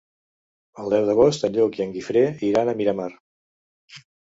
El 0.83 0.89
deu 0.93 1.05
d'agost 1.09 1.45
en 1.49 1.53
Lluc 1.59 1.77
i 1.81 1.85
en 1.87 1.93
Guifré 1.99 2.25
iran 2.51 2.73
a 2.73 2.77
Miramar. 2.83 3.09